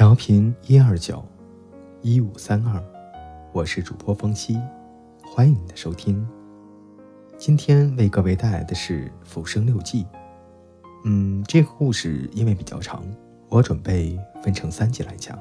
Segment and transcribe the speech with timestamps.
[0.00, 1.22] 调频一二九
[2.00, 2.82] 一五三二，
[3.52, 4.58] 我是主播风七，
[5.22, 6.26] 欢迎你的收听。
[7.36, 10.04] 今天为各位带来的是《浮生六记》。
[11.04, 13.04] 嗯，这个故事因为比较长，
[13.50, 15.38] 我准备分成三集来讲。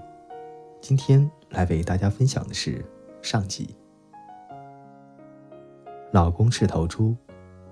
[0.81, 2.83] 今天来为大家分享的是
[3.21, 3.73] 上集。
[6.11, 7.15] 老公是头猪，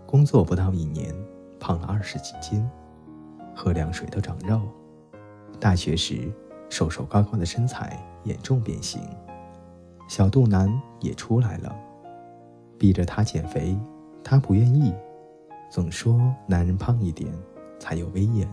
[0.05, 1.13] 工作不到一年，
[1.59, 2.65] 胖了二十几斤，
[3.53, 4.61] 喝凉水都长肉。
[5.59, 6.31] 大学时。
[6.69, 9.01] 瘦瘦高高的身材严重变形，
[10.07, 11.75] 小肚腩也出来了，
[12.77, 13.77] 逼着他减肥，
[14.23, 14.93] 他不愿意，
[15.69, 17.31] 总说男人胖一点
[17.79, 18.47] 才有威严。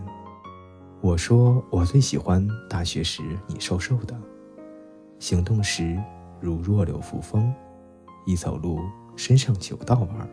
[1.01, 4.15] 我说我最喜欢大学时你瘦瘦的，
[5.19, 6.01] 行动时
[6.39, 7.53] 如弱柳扶风，
[8.25, 8.79] 一走路
[9.15, 10.29] 身上九道弯，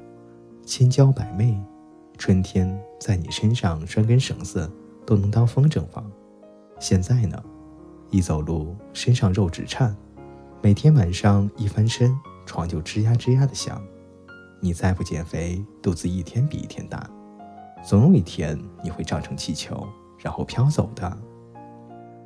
[0.64, 1.60] 千娇百媚，
[2.16, 4.70] 春天在你身上拴根绳子
[5.04, 6.10] 都能当风筝放。
[6.78, 7.42] 现在呢？
[8.12, 9.90] 一走路，身上肉直颤；
[10.60, 13.82] 每天晚上一翻身，床就吱呀吱呀的响。
[14.60, 17.08] 你再不减肥，肚子一天比一天大，
[17.82, 19.88] 总有一天你会胀成气球，
[20.18, 21.18] 然后飘走的。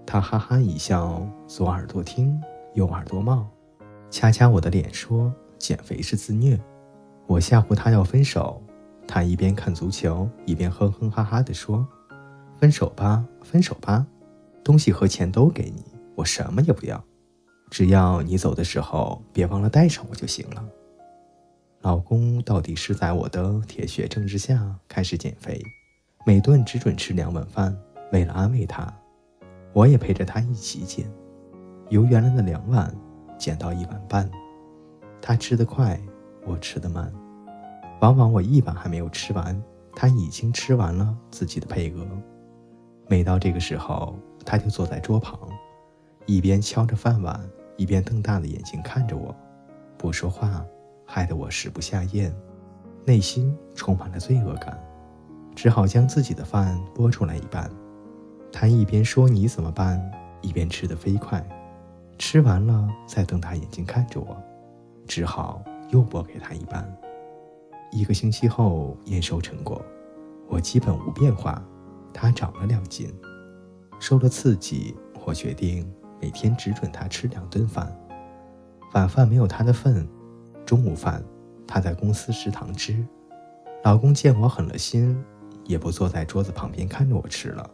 [0.04, 2.36] 他哈哈一笑，左耳朵听，
[2.74, 3.46] 右耳朵冒，
[4.10, 6.60] 掐掐我的脸说：“减肥是自虐。”
[7.28, 8.60] 我吓唬他要分手，
[9.06, 11.86] 他一边看足球，一边哼哼哈哈地说
[12.58, 14.04] ：“分手吧，分手吧。”
[14.66, 15.84] 东西和钱都给你，
[16.16, 17.00] 我什么也不要，
[17.70, 20.64] 只要你走的时候别忘了带上我就行了。
[21.82, 25.62] 老公到底是在我的铁血政治下开始减肥，
[26.26, 27.78] 每顿只准吃两碗饭。
[28.10, 28.92] 为了安慰他，
[29.72, 31.08] 我也陪着他一起减，
[31.88, 32.92] 由原来的两碗
[33.38, 34.28] 减到一碗半。
[35.22, 35.96] 他吃得快，
[36.44, 37.12] 我吃得慢，
[38.00, 39.62] 往往我一碗还没有吃完，
[39.94, 42.04] 他已经吃完了自己的配额。
[43.06, 44.18] 每到这个时候。
[44.46, 45.36] 他就坐在桌旁，
[46.24, 47.38] 一边敲着饭碗，
[47.76, 49.34] 一边瞪大的眼睛看着我，
[49.98, 50.64] 不说话，
[51.04, 52.32] 害得我食不下咽，
[53.04, 54.80] 内心充满了罪恶感，
[55.54, 57.68] 只好将自己的饭拨出来一半。
[58.52, 60.00] 他一边说你怎么办，
[60.40, 61.44] 一边吃得飞快，
[62.16, 64.36] 吃完了再瞪大眼睛看着我，
[65.06, 66.88] 只好又拨给他一半。
[67.92, 69.84] 一个星期后验收成果，
[70.48, 71.62] 我基本无变化，
[72.14, 73.12] 他长了两斤。
[73.98, 75.90] 受了刺激，我决定
[76.20, 77.94] 每天只准他吃两顿饭，
[78.94, 80.06] 晚饭没有他的份，
[80.64, 81.22] 中午饭
[81.66, 83.04] 他在公司食堂吃。
[83.84, 85.22] 老公见我狠了心，
[85.64, 87.68] 也不坐在桌子旁边看着我吃了，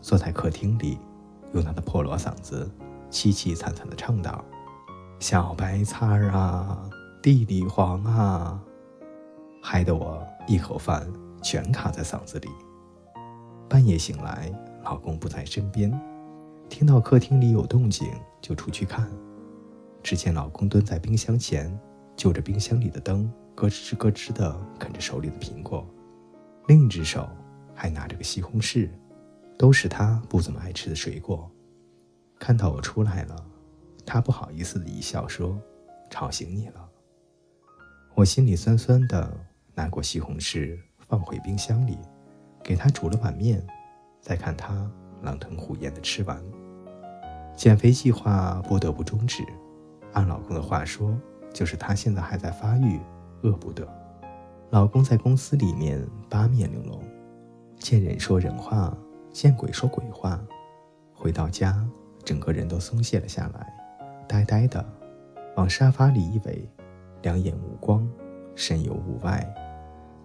[0.00, 0.98] 坐在客厅里，
[1.52, 2.70] 用他的破锣嗓子
[3.10, 4.44] 凄凄惨惨地唱道
[5.20, 6.88] ：“小白菜儿啊，
[7.22, 8.60] 地里黄啊！”
[9.62, 11.06] 害得我一口饭
[11.40, 12.48] 全卡在嗓子里。
[13.68, 14.52] 半夜醒来。
[14.82, 15.90] 老公不在身边，
[16.68, 18.08] 听到客厅里有动静，
[18.40, 19.10] 就出去看。
[20.02, 21.78] 只见老公蹲在冰箱前，
[22.16, 25.86] 就着冰箱里的灯，咯吱咯吱地啃着手里的苹果，
[26.66, 27.28] 另一只手
[27.74, 28.90] 还拿着个西红柿，
[29.56, 31.48] 都是他不怎么爱吃的水果。
[32.38, 33.36] 看到我出来了，
[34.04, 35.56] 他不好意思的一笑说
[36.10, 36.88] ：“吵醒你了。”
[38.16, 39.32] 我心里酸酸的，
[39.74, 40.76] 拿过西红柿
[41.06, 41.96] 放回冰箱里，
[42.64, 43.64] 给他煮了碗面。
[44.22, 44.88] 再看他
[45.20, 46.40] 狼吞虎咽的吃完，
[47.56, 49.44] 减肥计划不得不终止。
[50.12, 51.14] 按老公的话说，
[51.52, 53.00] 就是他现在还在发育，
[53.42, 53.86] 饿不得。
[54.70, 56.00] 老公在公司里面
[56.30, 57.02] 八面玲珑，
[57.78, 58.96] 见人说人话，
[59.32, 60.40] 见鬼说鬼话。
[61.12, 61.84] 回到家，
[62.24, 63.74] 整个人都松懈了下来，
[64.28, 64.84] 呆呆的，
[65.56, 66.68] 往沙发里一围，
[67.22, 68.08] 两眼无光，
[68.54, 69.46] 身有物外。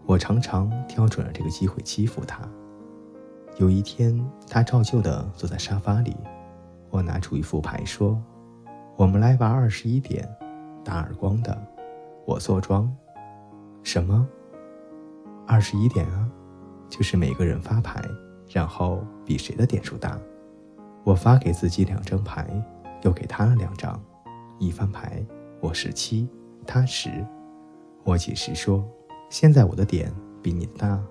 [0.05, 2.47] 我常常挑准了这个机会欺负他。
[3.57, 4.15] 有一天，
[4.47, 6.15] 他照旧的坐在沙发里。
[6.91, 8.21] 我拿出一副牌说
[8.95, 10.29] ：“我们来玩二十一点，
[10.85, 11.57] 打耳光的。
[12.27, 12.95] 我坐庄。
[13.81, 14.27] 什么？
[15.47, 16.29] 二十一点啊？
[16.87, 17.99] 就是每个人发牌，
[18.47, 20.19] 然后比谁的点数大。
[21.03, 22.47] 我发给自己两张牌，
[23.01, 23.99] 又给他了两张。
[24.59, 25.25] 一翻牌，
[25.61, 26.29] 我十七，
[26.67, 27.09] 他十。
[28.03, 28.87] 我解释说：
[29.31, 31.01] 现在我的点比你大，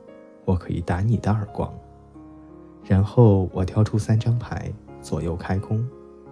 [0.45, 1.69] 我可以打你的耳光。”
[2.87, 4.73] 然后我挑出三张牌，
[5.03, 5.85] 左右开弓，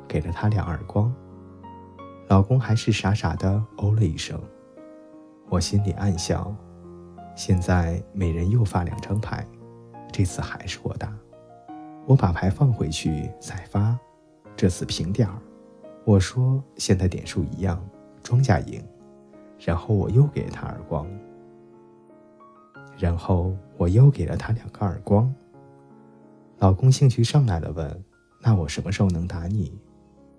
[0.07, 1.13] 给了他两耳光。
[2.29, 4.41] 老公还是傻傻的哦了一声，
[5.49, 6.55] 我心里暗笑。
[7.35, 9.45] 现在每人又发两张牌，
[10.13, 11.13] 这次还是我打。
[12.07, 13.99] 我把牌放回去再发，
[14.55, 15.35] 这次平点儿。
[16.05, 17.85] 我说现在点数一样，
[18.23, 18.81] 庄家赢。
[19.59, 21.07] 然后我又给了他耳光，
[22.97, 25.35] 然后我又给了他两个耳光。
[26.59, 28.05] 老公兴趣上来了，问
[28.41, 29.79] ：“那我什么时候能打你？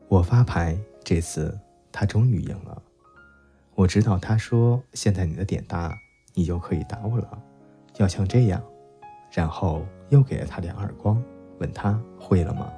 [0.07, 1.57] 我发牌，这次
[1.91, 2.81] 他终于赢了。
[3.75, 5.95] 我知道他说：“现在你的点大，
[6.33, 7.41] 你就可以打我了，
[7.97, 8.61] 要像这样。”
[9.31, 11.21] 然后又给了他两耳光，
[11.59, 12.71] 问他会了吗？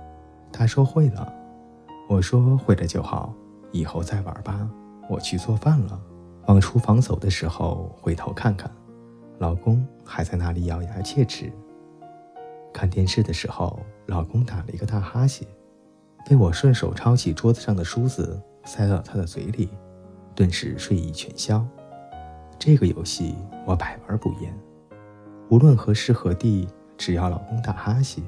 [0.52, 1.32] 他说会了。
[2.10, 3.34] 我说会了就好，
[3.72, 4.68] 以后再玩吧。
[5.08, 6.02] 我去做饭了。
[6.48, 8.72] 往厨房走的时候，回头看看，
[9.38, 11.52] 老公还在那里咬牙切齿。
[12.74, 15.48] 看电视的时候，老公打了一个大哈欠，
[16.28, 19.70] 被我顺手抄起桌子上的梳子塞到他的嘴里，
[20.36, 21.66] 顿时睡意全消。
[22.60, 23.36] 这个游戏
[23.66, 24.54] 我百玩不厌，
[25.50, 26.68] 无论何时何地，
[26.98, 28.24] 只要老公打哈欠，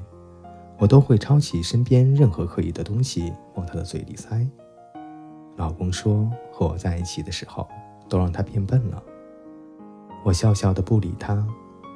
[0.78, 4.46] 我都会抄起身边任何可疑的东西往他的嘴里塞。
[5.56, 7.68] 老公说和我在一起的时候。
[8.10, 9.00] 都让他变笨了。
[10.24, 11.46] 我笑笑的不理他。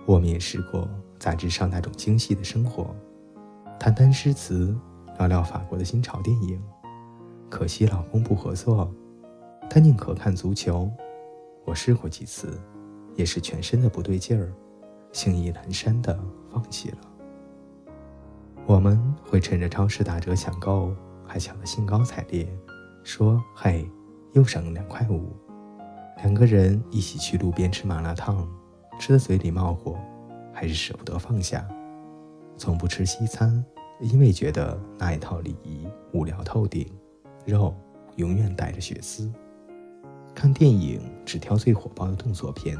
[0.06, 0.88] 我们也试过
[1.24, 2.94] 杂志上那种精细的生活，
[3.80, 4.76] 谈谈诗词，
[5.16, 6.62] 聊聊法国的新潮电影。
[7.48, 8.92] 可惜老公不合作，
[9.70, 10.86] 他宁可看足球。
[11.64, 12.60] 我试过几次，
[13.14, 14.52] 也是全身的不对劲儿，
[15.12, 16.14] 兴意阑珊的
[16.52, 16.98] 放弃了。
[18.66, 20.94] 我们会趁着超市打折抢购，
[21.26, 22.46] 还抢得兴高采烈，
[23.02, 23.90] 说：“嘿，
[24.34, 25.34] 又省两块五。”
[26.22, 28.46] 两个人一起去路边吃麻辣烫，
[29.00, 29.96] 吃的嘴里冒火，
[30.54, 31.68] 还是舍不得放下。
[32.56, 33.62] 从不吃西餐，
[34.00, 36.86] 因为觉得那一套礼仪无聊透顶，
[37.44, 37.74] 肉
[38.16, 39.30] 永远带着血丝。
[40.34, 42.78] 看电影只挑最火爆的动作片，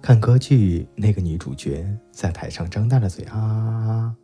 [0.00, 4.16] 看歌剧那个女主角在台上张大了嘴啊啊啊！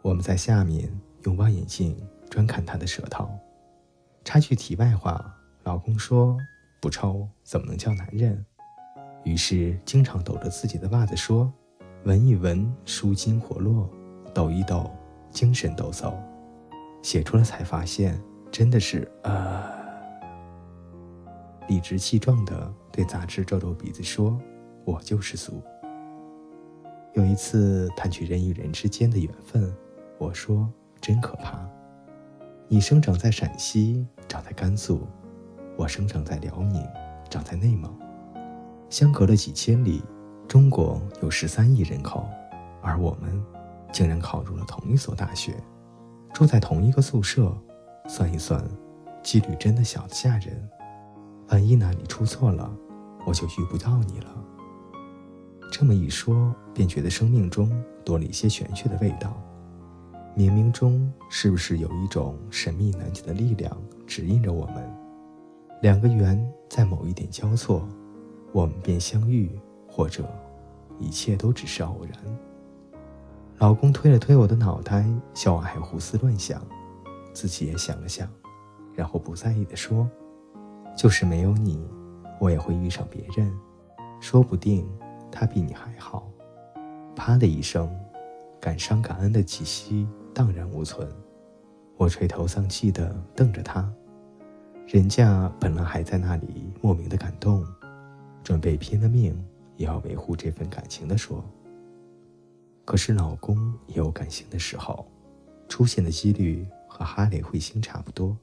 [0.00, 0.88] 我们在下面
[1.24, 1.96] 用望远镜
[2.30, 3.28] 专看她的舌头。
[4.24, 5.34] 插句题外话，
[5.64, 6.38] 老公说。
[6.80, 8.44] 不抽怎么能叫男人？
[9.24, 11.50] 于是经常抖着自己的袜子说
[12.04, 13.88] ：“闻一闻，舒筋活络；
[14.34, 14.90] 抖一抖，
[15.30, 16.14] 精神抖擞。”
[17.02, 18.20] 写出了才发现，
[18.50, 19.62] 真的是呃，
[21.68, 24.38] 理直气壮地对杂志皱皱鼻子说
[24.84, 25.62] ：“我就是俗。”
[27.14, 29.74] 有一次谈起人与人之间的缘分，
[30.18, 31.66] 我说：“真可怕。
[32.68, 35.06] 你生长在陕西，长在甘肃。”
[35.76, 36.86] 我生长在辽宁，
[37.28, 37.92] 长在内蒙，
[38.88, 40.02] 相隔了几千里。
[40.46, 42.26] 中国有十三亿人口，
[42.80, 43.42] 而我们
[43.92, 45.54] 竟然考入了同一所大学，
[46.32, 47.56] 住在同一个宿舍。
[48.06, 48.62] 算一算，
[49.22, 50.68] 几率真的小得吓人。
[51.48, 52.70] 万一哪里出错了，
[53.26, 54.26] 我就遇不到你了。
[55.72, 57.72] 这么一说，便觉得生命中
[58.04, 59.42] 多了一些玄学的味道。
[60.36, 63.74] 冥冥中，是不是有一种神秘难解的力量
[64.06, 64.84] 指引着我们？
[65.80, 66.38] 两个圆
[66.68, 67.88] 在某一点交错，
[68.52, 69.50] 我们便相遇，
[69.94, 70.24] 或者
[70.98, 72.38] 一切都只是偶然。
[73.58, 76.60] 老公推了推我的脑袋，笑我还胡思乱想，
[77.32, 78.28] 自己也想了想，
[78.92, 80.10] 然后不在意地说
[80.98, 81.80] ：“就是没有你，
[82.40, 83.56] 我也会遇上别人，
[84.18, 84.84] 说不定
[85.30, 86.28] 他比你还好。”
[87.14, 87.88] 啪的一声，
[88.60, 91.08] 感伤感恩的气息荡然无存，
[91.96, 93.88] 我垂头丧气的瞪着他。
[94.88, 97.64] 人家本来还在那里莫名的感动，
[98.42, 99.32] 准备拼了命
[99.76, 101.44] 也要维护这份感情的说。
[102.84, 105.06] 可是老公也有感性的时候，
[105.68, 108.36] 出现的几率和哈雷彗星差不多。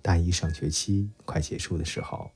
[0.00, 2.30] 大一上学期快结束的时候，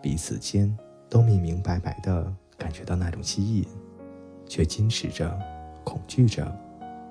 [0.00, 0.76] 彼此间
[1.08, 3.66] 都明明白白的感觉到那种吸引，
[4.46, 5.38] 却矜持着，
[5.84, 6.56] 恐惧着，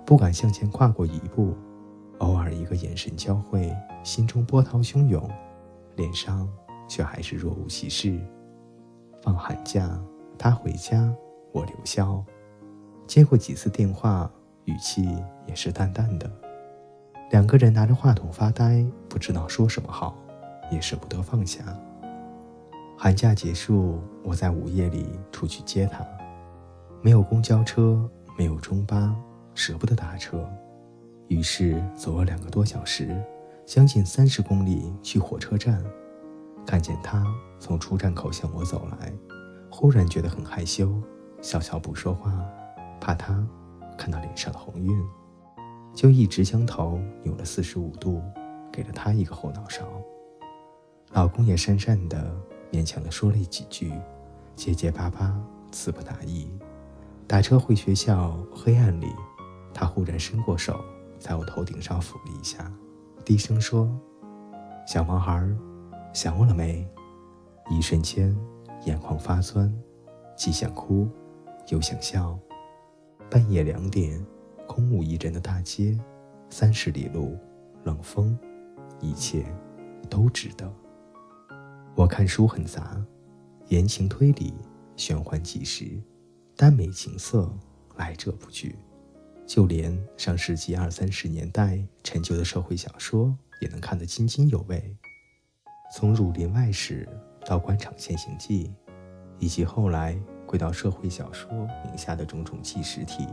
[0.05, 1.55] 不敢向前跨过一步。
[2.19, 5.29] 偶尔一个眼神交汇，心中波涛汹涌，
[5.95, 6.47] 脸上
[6.87, 8.19] 却还是若无其事。
[9.21, 9.89] 放寒假，
[10.37, 11.13] 他回家，
[11.51, 12.23] 我留校。
[13.07, 14.29] 接过几次电话，
[14.65, 15.07] 语气
[15.45, 16.29] 也是淡淡的。
[17.29, 20.17] 两个人拿着话筒发呆，不知道说什么好，
[20.71, 21.63] 也舍不得放下。
[22.97, 26.05] 寒假结束，我在午夜里出去接他，
[27.01, 29.15] 没有公交车，没有中巴，
[29.53, 30.47] 舍不得打车。
[31.27, 33.15] 于是走了两个多小时，
[33.65, 35.83] 将近三十公里去火车站，
[36.65, 37.25] 看见他
[37.59, 39.13] 从出站口向我走来，
[39.69, 41.01] 忽然觉得很害羞，
[41.41, 42.31] 笑笑不说话，
[42.99, 43.45] 怕他
[43.97, 44.91] 看到脸上的红晕，
[45.93, 48.21] 就一直将头扭了四十五度，
[48.71, 49.83] 给了他一个后脑勺。
[51.11, 52.33] 老公也讪讪的
[52.71, 53.91] 勉强的说了几句，
[54.55, 55.37] 结结巴巴，
[55.71, 56.49] 词不达意。
[57.27, 59.07] 打车回学校，黑暗里，
[59.73, 60.79] 他忽然伸过手。
[61.19, 62.71] 在我头顶上抚了一下，
[63.23, 63.87] 低声说
[64.87, 65.47] ：“小毛孩，
[66.13, 66.87] 想我了没？”
[67.69, 68.35] 一瞬间，
[68.85, 69.73] 眼眶发酸，
[70.35, 71.07] 既想哭，
[71.69, 72.37] 又想笑。
[73.29, 74.23] 半夜两点，
[74.67, 75.97] 空无一人的大街，
[76.49, 77.37] 三十里路，
[77.85, 78.37] 冷风，
[78.99, 79.45] 一切
[80.09, 80.69] 都值得。
[81.95, 83.01] 我看书很杂，
[83.69, 84.53] 言情推理，
[84.97, 85.97] 玄幻纪实，
[86.57, 87.49] 耽美情色，
[87.95, 88.75] 来者不拒。
[89.45, 94.93] 就连上世纪二三十年代陈旧的社会小说，也能看得津津有味。
[95.93, 97.05] 从《儒林外史》
[97.45, 98.67] 到《官场现形记》，
[99.39, 101.51] 以及后来归到社会小说
[101.83, 103.27] 名下的种种纪实体，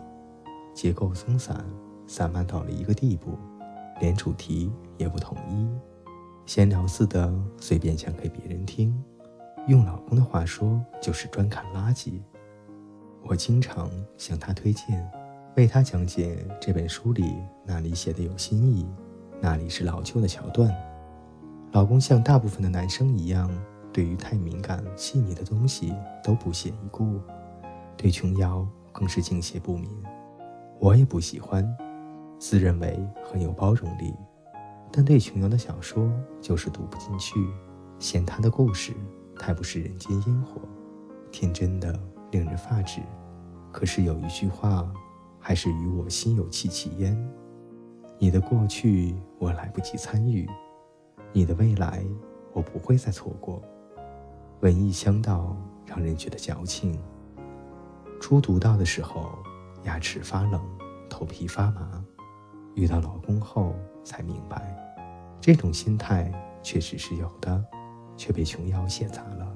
[0.75, 1.65] 结构松散，
[2.09, 3.39] 散漫到了一个地步，
[4.01, 5.69] 连主题也不统一，
[6.47, 8.93] 闲聊似的随便讲给别人听。
[9.69, 12.21] 用老公的话说，就是专看垃圾。
[13.23, 15.09] 我经常向他推荐，
[15.57, 18.85] 为他讲解这本书里哪里写的有新意，
[19.41, 20.75] 哪里是老旧的桥段。
[21.73, 23.51] 老公像大部分的男生一样，
[23.93, 25.95] 对于太敏感细腻的东西
[26.25, 27.21] 都不屑一顾，
[27.97, 29.91] 对琼瑶更是敬谢不敏。
[30.81, 31.77] 我也不喜欢，
[32.39, 34.15] 自认为很有包容力，
[34.91, 36.11] 但对琼瑶的小说
[36.41, 37.35] 就是读不进去，
[37.99, 38.95] 嫌她的故事
[39.39, 40.61] 太不是人间烟火，
[41.31, 41.99] 天真的
[42.31, 43.03] 令人发指。
[43.71, 44.91] 可是有一句话，
[45.39, 47.31] 还是与我心有戚戚焉：
[48.19, 50.49] 你的过去我来不及参与。
[51.33, 52.05] 你的未来，
[52.53, 53.63] 我不会再错过。
[54.61, 55.57] 文艺香道
[55.87, 56.99] 让人觉得矫情。
[58.21, 59.39] 初读到的时候，
[59.85, 60.61] 牙齿发冷，
[61.09, 62.05] 头皮发麻。
[62.75, 64.77] 遇到老公后才明白，
[65.41, 66.33] 这种心态
[66.63, 67.65] 确实是有的，
[68.17, 69.47] 却被琼瑶写砸了。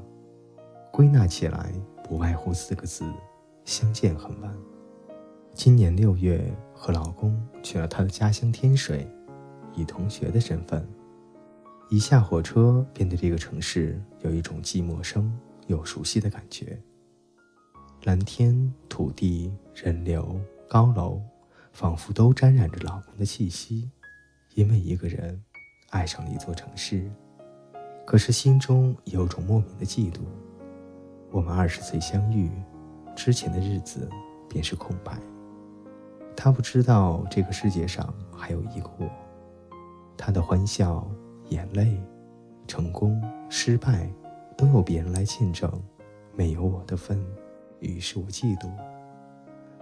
[0.93, 1.73] 归纳起来，
[2.05, 3.05] 不外乎四个字：
[3.65, 4.57] 相见恨晚。
[5.55, 9.09] 今年六月，和老公去了他的家乡天水，
[9.75, 10.87] 以同学的身份。
[11.93, 15.31] 一下火车，便对这个城市有一种既陌生
[15.67, 16.81] 又熟悉的感觉。
[18.05, 21.21] 蓝天、土地、人流、高楼，
[21.71, 23.91] 仿佛都沾染着老公的气息。
[24.55, 25.39] 因为一个人
[25.91, 27.13] 爱上了一座城市，
[28.07, 30.21] 可是心中有种莫名的嫉妒。
[31.31, 32.51] 我们二十岁相遇，
[33.15, 34.09] 之前的日子
[34.49, 35.21] 便是空白。
[36.35, 39.11] 他不知道这个世界上还有一个我，
[40.17, 41.07] 他的欢笑。
[41.53, 42.01] 眼泪、
[42.67, 44.11] 成功、失败，
[44.57, 45.71] 都有别人来见证，
[46.35, 47.23] 没有我的份，
[47.81, 48.71] 于是我嫉妒。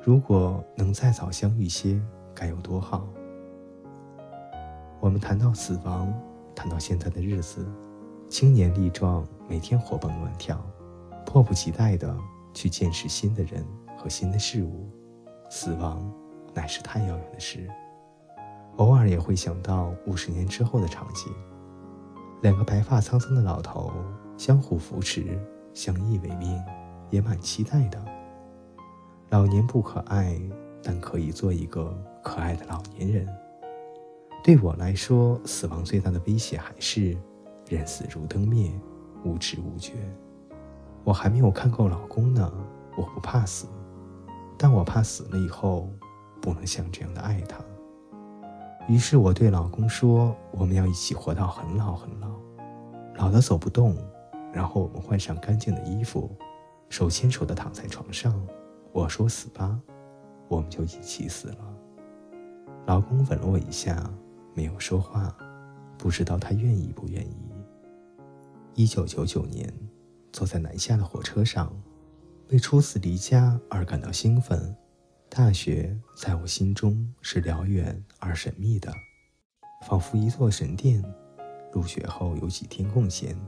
[0.03, 2.01] 如果能再早相遇些，
[2.35, 3.07] 该有多好！
[4.99, 6.13] 我们谈到死亡，
[6.55, 7.67] 谈到现在的日子，
[8.29, 10.61] 青年力壮，每天活蹦乱跳，
[11.25, 12.17] 迫不及待地
[12.53, 13.65] 去见识新的人
[13.97, 14.89] 和新的事物。
[15.49, 16.13] 死亡
[16.55, 17.69] 乃是太遥远的事，
[18.77, 21.33] 偶尔也会想到五十年之后的场景。
[22.43, 23.93] 两个白发苍苍的老头
[24.37, 25.39] 相互扶持，
[25.75, 26.59] 相依为命，
[27.11, 28.03] 也蛮期待的。
[29.29, 30.41] 老年不可爱，
[30.83, 33.29] 但可以做一个可爱的老年人。
[34.43, 37.15] 对我来说，死亡最大的威胁还是
[37.69, 38.73] 人死如灯灭，
[39.23, 39.93] 无知无觉。
[41.05, 42.51] 我还没有看够老公呢，
[42.97, 43.67] 我不怕死，
[44.57, 45.91] 但我怕死了以后
[46.41, 47.59] 不能像这样的爱他。
[48.89, 52.29] 于是我对老公说：“我们要一起活到很老很老，
[53.15, 53.97] 老的走不动，
[54.53, 56.29] 然后我们换上干净的衣服，
[56.89, 58.35] 手牵手的躺在床上。
[58.93, 59.79] 我说死吧，
[60.49, 61.77] 我们就一起死了。”
[62.87, 64.11] 老公吻了我一下，
[64.55, 65.33] 没有说话，
[65.97, 67.37] 不知道他愿意不愿意。
[68.75, 69.73] 一九九九年，
[70.33, 71.71] 坐在南下的火车上，
[72.49, 74.75] 为初次离家而感到兴奋。
[75.33, 78.93] 大学在我心中是辽远而神秘的，
[79.87, 81.01] 仿佛一座神殿。
[81.73, 83.39] 入学后有几天空闲，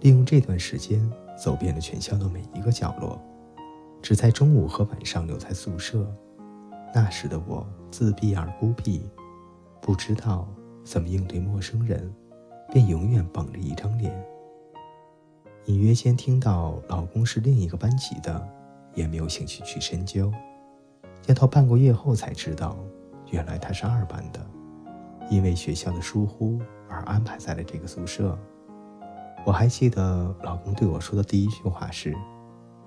[0.00, 3.20] 利用这段时间走遍了全校的每一个角落，
[4.00, 6.10] 只在中午和晚上留在宿舍。
[6.94, 9.02] 那时的我自闭而孤僻，
[9.82, 10.48] 不知道
[10.82, 12.10] 怎么应对陌生人，
[12.72, 14.10] 便永远绷着一张脸。
[15.66, 18.48] 隐约间听到老公是另一个班级的，
[18.94, 20.32] 也没有兴趣去深究。
[21.26, 22.76] 要到半个月后才知道，
[23.30, 24.44] 原来他是二班的，
[25.30, 28.38] 因为学校的疏忽而安排在了这个宿舍。
[29.44, 32.14] 我还记得老公对我说的第一句话是：“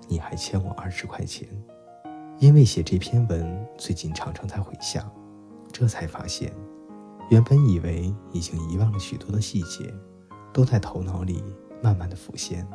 [0.08, 1.48] 你还欠我二十块钱。”
[2.38, 5.10] 因为写这篇文，最近常常在回想，
[5.72, 6.52] 这才发现，
[7.30, 9.92] 原本以为已经遗忘了许多的细节，
[10.52, 11.42] 都在头脑里
[11.82, 12.66] 慢慢的浮现。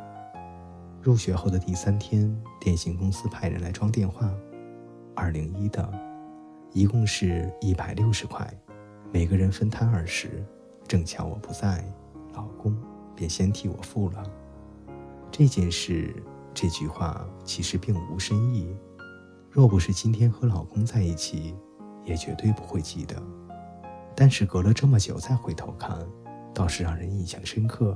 [1.01, 4.31] 入学后的第三天，电信公司派人来装电话。
[5.21, 5.87] 二零一的，
[6.73, 8.51] 一共是一百六十块，
[9.11, 10.43] 每个人分摊二十。
[10.87, 11.85] 正巧我不在，
[12.33, 12.75] 老公
[13.15, 14.23] 便先替我付了。
[15.29, 16.11] 这件事，
[16.55, 18.75] 这句话其实并无深意。
[19.51, 21.55] 若不是今天和老公在一起，
[22.03, 23.15] 也绝对不会记得。
[24.15, 25.95] 但是隔了这么久再回头看，
[26.51, 27.95] 倒是让人印象深刻。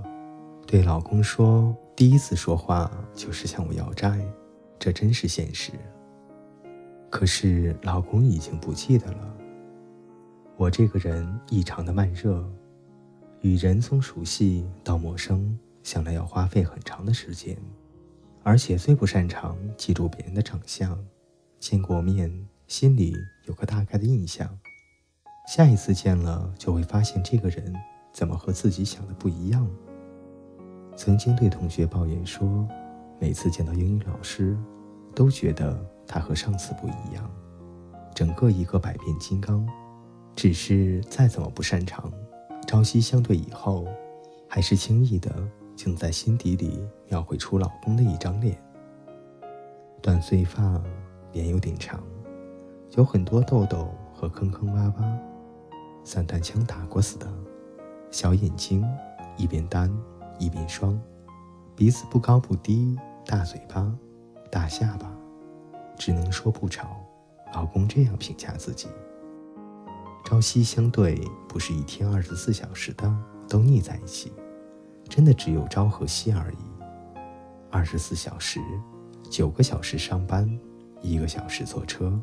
[0.67, 4.24] 对老公说，第一次说话就是向我要债，
[4.77, 5.72] 这真是现实。
[7.09, 9.38] 可是老公已经不记得了。
[10.57, 12.43] 我这个人异常的慢热，
[13.41, 17.57] 与人从熟悉到陌生，想来要花费很长的时间，
[18.43, 20.97] 而且最不擅长记住别人的长相，
[21.59, 22.31] 见过面
[22.67, 23.13] 心里
[23.45, 24.57] 有个大概的印象，
[25.47, 27.74] 下一次见了就会发现这个人
[28.13, 29.67] 怎么和自己想的不一样。
[30.95, 32.67] 曾经对同学抱怨说，
[33.19, 34.57] 每次见到英语老师，
[35.13, 37.29] 都觉得他和上次不一样，
[38.13, 39.67] 整个一个百变金刚。
[40.35, 42.12] 只是再怎么不擅长，
[42.67, 43.88] 朝夕相对以后，
[44.50, 45.33] 还是轻易的
[45.77, 48.62] 竟在心底里描绘出老公的一张脸。
[50.01, 50.81] 短碎发，
[51.31, 52.03] 脸有点长，
[52.97, 55.17] 有很多痘痘和坑坑洼洼，
[56.03, 57.25] 散弹枪打过似的。
[58.12, 58.85] 小眼睛，
[59.38, 59.89] 一边单
[60.38, 61.01] 一边双，
[61.77, 63.89] 鼻子不高不低，大嘴巴，
[64.51, 65.14] 大下巴，
[65.97, 66.97] 只能说不吵。
[67.53, 68.87] 老公这样评价自己。
[70.25, 73.13] 朝夕相对，不是一天二十四小时的
[73.47, 74.33] 都腻在一起，
[75.07, 76.57] 真的只有朝和夕而已。
[77.69, 78.59] 二十四小时，
[79.29, 80.49] 九个小时上班，
[81.01, 82.19] 一个小时坐车，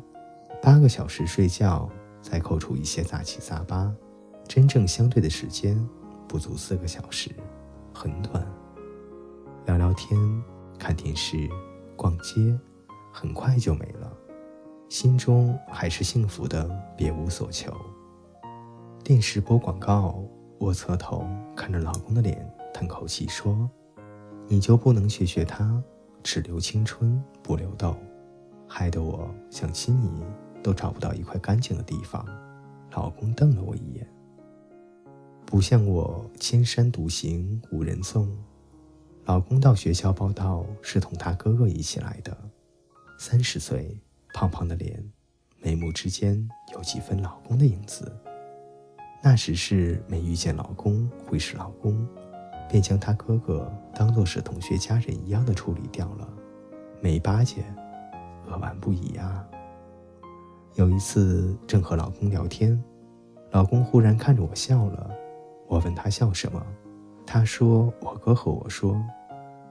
[0.61, 1.89] 八个小时睡觉，
[2.21, 3.89] 再扣除一些杂七杂八，
[4.47, 5.77] 真正相对的时间
[6.27, 7.31] 不足四个小时，
[7.93, 8.45] 很短。
[9.65, 10.19] 聊聊天，
[10.77, 11.49] 看电视，
[11.95, 12.59] 逛街，
[13.13, 14.11] 很快就没了。
[14.89, 16.67] 心中还是幸福的，
[16.97, 17.71] 别无所求。
[19.03, 20.23] 电视播广告，
[20.57, 23.69] 我侧头看着老公的脸，叹口气说
[24.49, 25.81] ：“你就不能学学他，
[26.23, 27.95] 只留青春不留痘，
[28.67, 30.23] 害得我想亲你
[30.63, 32.25] 都找不到一块干净的地方。”
[32.95, 34.07] 老公瞪了我一眼，
[35.45, 38.29] 不像我千山独行无人送。
[39.25, 42.37] 老公到学校报道是同他哥哥一起来的，
[43.17, 43.97] 三十岁。
[44.35, 44.99] 胖胖的脸，
[45.59, 48.11] 眉目之间有几分老公的影子。
[49.21, 52.03] 那时是没遇见老公会是老公，
[52.67, 56.27] 便将他哥哥当作是同学家人一样的处理掉了，
[56.99, 57.63] 没巴结，
[58.47, 59.47] 扼腕不已啊。
[60.73, 62.83] 有一次正和老公聊天，
[63.51, 65.11] 老公忽然看着我笑了。
[65.67, 66.65] 我问他笑什么，
[67.23, 68.99] 他说我哥和我说，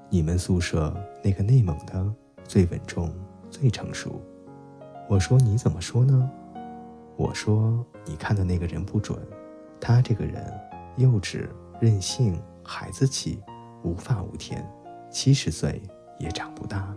[0.08, 3.12] 你们宿舍那个内蒙的最稳重，
[3.52, 4.20] 最成熟。
[5.08, 6.30] 我说你怎么说呢？
[7.16, 9.16] 我说你看的那个人不准，
[9.78, 10.42] 他这个人
[10.96, 11.46] 幼稚、
[11.78, 13.40] 任性、孩子气、
[13.84, 14.66] 无法无天，
[15.10, 15.82] 七十岁
[16.18, 16.96] 也长不大。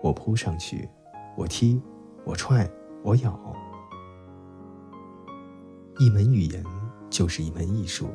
[0.00, 0.88] 我扑上去，
[1.36, 1.82] 我踢，
[2.24, 2.70] 我踹，
[3.02, 3.36] 我咬。
[5.98, 6.64] 一门语言
[7.10, 8.08] 就是一门艺术，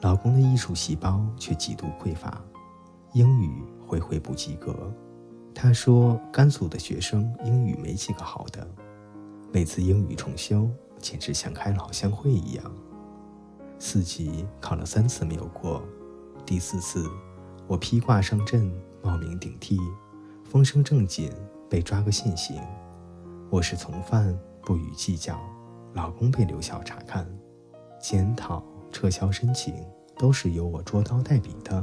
[0.00, 2.42] 老公的艺术细胞却极度匮乏，
[3.12, 4.92] 英语回回不及格。
[5.58, 8.68] 他说：“甘肃的学生英语没几个好的，
[9.50, 12.72] 每次英语重修简直像开老乡会一样。
[13.78, 15.82] 四级考了三次没有过，
[16.44, 17.08] 第四次
[17.66, 18.70] 我披挂上阵，
[19.02, 19.78] 冒名顶替，
[20.44, 21.32] 风声正紧，
[21.70, 22.60] 被抓个现行。
[23.48, 25.40] 我是从犯，不予计较。
[25.94, 27.26] 老公被留校查看，
[27.98, 29.74] 检讨、撤销申请
[30.18, 31.82] 都是由我捉刀代笔的。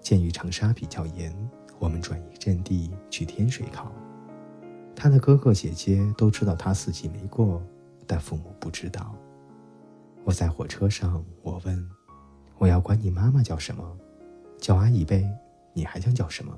[0.00, 1.32] 鉴于长沙比较严。”
[1.78, 3.92] 我们转移阵地去天水考，
[4.94, 7.62] 他的哥哥姐姐都知道他四级没过，
[8.06, 9.14] 但父母不知道。
[10.24, 11.90] 我在火车上，我问
[12.56, 13.84] ：“我要管你妈妈叫什么？
[14.58, 15.28] 叫阿姨呗？
[15.74, 16.56] 你还想叫什么？”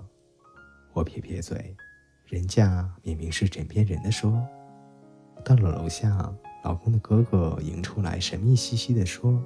[0.95, 1.75] 我撇撇嘴，
[2.27, 4.41] 人家明明是枕边人的说。
[5.45, 9.43] 到了楼下，老公的哥哥迎出来，神秘兮兮地说：“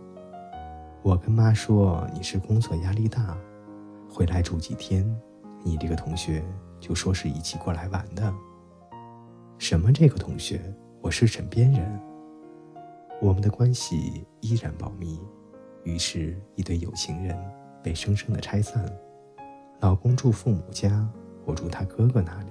[1.03, 3.37] 我跟妈说你是工作压力大，
[4.09, 5.09] 回来住几天。”
[5.63, 6.43] 你这个同学
[6.81, 8.33] 就说是一起过来玩的。
[9.59, 10.61] 什么这个同学？
[11.03, 12.01] 我是枕边人。
[13.21, 15.21] 我们的关系依然保密。
[15.85, 17.39] 于是，一对有情人
[17.83, 18.85] 被生生的拆散。
[19.81, 21.07] 老公住父母家，
[21.45, 22.51] 我住他哥哥那里。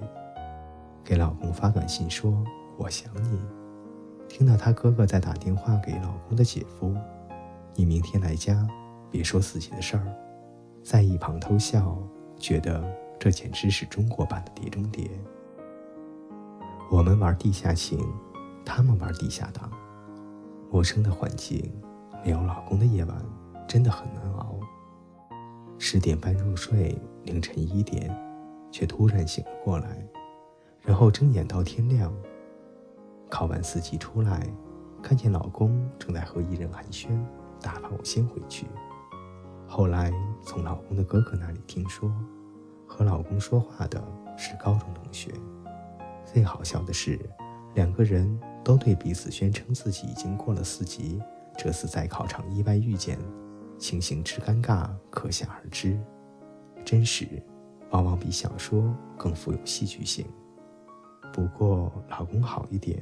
[1.04, 2.44] 给老公发短信说
[2.76, 3.40] 我想你。
[4.28, 6.94] 听到他哥哥在打电话给老公的姐夫，
[7.74, 8.68] 你明天来家，
[9.10, 10.06] 别说自己的事儿，
[10.84, 11.98] 在一旁偷笑。
[12.40, 12.82] 觉得
[13.18, 15.06] 这简直是中国版的《碟中谍》。
[16.90, 18.00] 我们玩地下情，
[18.64, 19.70] 他们玩地下党。
[20.72, 21.72] 陌生的环境，
[22.24, 23.24] 没有老公的夜晚，
[23.68, 24.58] 真的很难熬。
[25.78, 28.10] 十点半入睡，凌晨一点，
[28.72, 30.04] 却突然醒了过来，
[30.80, 32.12] 然后睁眼到天亮。
[33.28, 34.46] 考完四级出来，
[35.02, 37.08] 看见老公正在和一人寒暄，
[37.60, 38.66] 打发我先回去。
[39.68, 42.12] 后来从老公的哥哥那里听说，
[42.86, 44.02] 和老公说话的
[44.36, 45.32] 是高中同学。
[46.24, 47.18] 最好笑的是，
[47.74, 51.20] 两个人都对彼此宣称自己已经过了四级，
[51.56, 53.18] 这次在考场意外遇见，
[53.78, 55.98] 情形之尴尬可想而知。
[56.84, 57.26] 真实，
[57.90, 60.26] 往往比小说更富有戏剧性。
[61.32, 63.00] 不过老公好一点，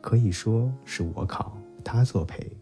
[0.00, 2.56] 可以说是我考他作陪。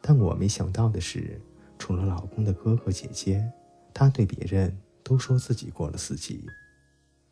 [0.00, 1.40] 但我没想到的是，
[1.84, 3.44] 除了老公的哥哥姐姐，
[3.92, 6.46] 他对别人都说自己过了四级。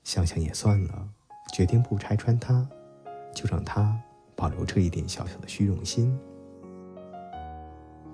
[0.02, 1.08] 想想也算了，
[1.54, 2.68] 决定不拆穿他，
[3.32, 3.96] 就让他
[4.34, 6.18] 保留这一点小小的虚荣心。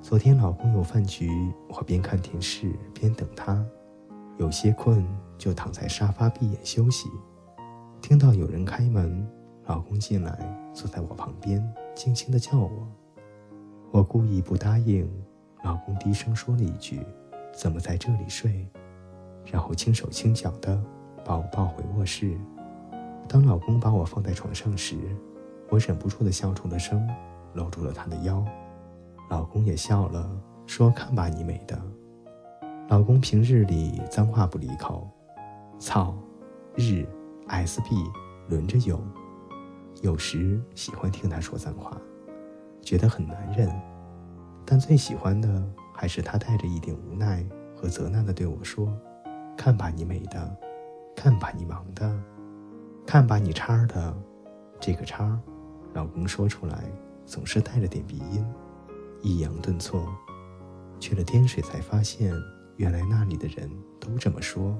[0.02, 1.30] 昨天老公有饭局，
[1.70, 3.64] 我边看电视边等他。
[4.36, 7.08] 有些困，就躺在沙发闭眼休息。
[8.02, 9.26] 听到有人开门，
[9.64, 12.86] 老公进来，坐在我旁边，轻轻地叫我。
[13.90, 15.10] 我故意不答应，
[15.66, 17.04] 老公低声说了一句
[17.52, 18.64] ：“怎么在这里睡？”
[19.44, 20.80] 然后轻手轻脚地
[21.24, 22.38] 把我抱回卧室。
[23.26, 24.96] 当老公把我放在床上时，
[25.68, 27.04] 我忍不住的笑出了声，
[27.52, 28.44] 搂住了他的腰。
[29.28, 30.30] 老公也笑了，
[30.68, 31.76] 说：“看把你美的。”
[32.88, 35.10] 老公平日里脏话不离口，
[35.80, 36.16] 操、
[36.76, 37.04] 日、
[37.48, 38.08] SB
[38.48, 39.04] 轮着用，
[40.00, 42.00] 有时喜欢听他说脏话，
[42.82, 43.68] 觉得很男人，
[44.66, 45.62] 但最喜欢的
[45.94, 48.92] 还是他带着一点无奈和责难的对我说
[49.56, 50.56] ：“看把你美的，
[51.14, 52.14] 看把你忙的，
[53.06, 54.14] 看把你叉的。”
[54.78, 55.40] 这个叉，
[55.94, 56.84] 老公说出来
[57.24, 58.44] 总是带着点鼻音，
[59.22, 60.06] 抑扬顿挫，
[61.00, 62.34] 去了天水才发现。
[62.76, 64.76] 原来那里的人都这么说，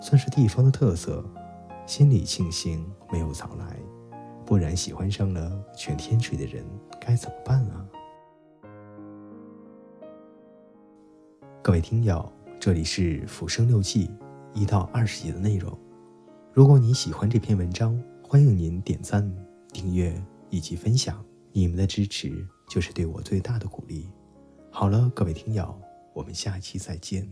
[0.00, 1.24] 算是地方的特色。
[1.86, 3.76] 心里庆幸没有早来，
[4.44, 6.64] 不然喜欢上了全天水的人
[7.00, 7.86] 该怎么办啊？
[11.62, 12.26] 各位听友，
[12.58, 14.08] 这里是《浮生六记》
[14.54, 15.78] 一到二十集的内容。
[16.54, 19.30] 如果你喜欢这篇文章，欢迎您点赞、
[19.70, 20.10] 订阅
[20.48, 21.22] 以及分享。
[21.52, 24.08] 你们的支持就是对我最大的鼓励。
[24.70, 25.78] 好了，各位听友。
[26.14, 27.30] 我们下期再见。